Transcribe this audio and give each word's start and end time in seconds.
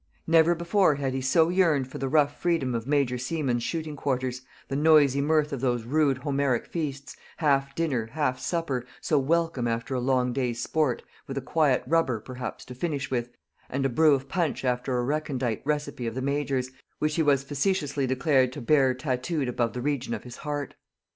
Never 0.25 0.55
before 0.55 0.95
had 0.95 1.13
he 1.13 1.21
so 1.21 1.49
yearned 1.49 1.87
for 1.87 1.99
the 1.99 2.09
rough 2.09 2.41
freedom 2.41 2.73
of 2.73 2.87
Major 2.87 3.19
Seaman's 3.19 3.61
shooting 3.61 3.95
quarters, 3.95 4.41
the 4.67 4.75
noisy 4.75 5.21
mirth 5.21 5.53
of 5.53 5.61
those 5.61 5.83
rude 5.83 6.17
Homeric 6.17 6.65
feasts, 6.65 7.15
half 7.37 7.75
dinner, 7.75 8.07
half 8.13 8.39
supper, 8.39 8.83
so 8.99 9.19
welcome 9.19 9.67
after 9.67 9.93
a 9.93 9.99
long 9.99 10.33
day's 10.33 10.59
sport, 10.59 11.03
with 11.27 11.37
a 11.37 11.39
quiet 11.39 11.83
rubber, 11.85 12.19
perhaps, 12.19 12.65
to 12.65 12.73
finish 12.73 13.11
with, 13.11 13.29
and 13.69 13.85
a 13.85 13.89
brew 13.89 14.15
of 14.15 14.27
punch 14.27 14.65
after 14.65 14.97
a 14.97 15.03
recondite 15.03 15.61
recipe 15.65 16.07
of 16.07 16.15
the 16.15 16.21
Major's, 16.23 16.71
which 16.97 17.13
he 17.15 17.21
was 17.21 17.43
facetiously 17.43 18.07
declared 18.07 18.51
to 18.53 18.59
bear 18.59 18.95
tattooed 18.95 19.47
above 19.47 19.73
the 19.73 19.81
region 19.83 20.15
of 20.15 20.23
his 20.23 20.37
heart. 20.37 20.73